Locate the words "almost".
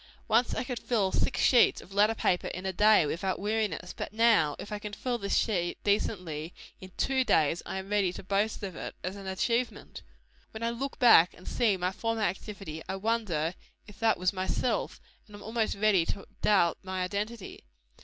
15.43-15.75